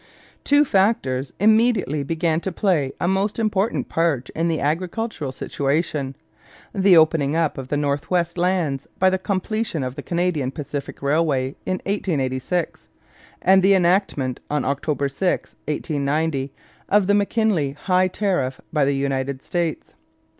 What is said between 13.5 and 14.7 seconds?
the enactment, on